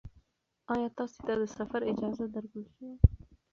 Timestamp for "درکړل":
2.33-2.65